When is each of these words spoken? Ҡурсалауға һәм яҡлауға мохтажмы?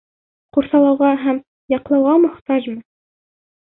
Ҡурсалауға 0.57 1.11
һәм 1.27 1.43
яҡлауға 1.77 2.19
мохтажмы? 2.29 2.79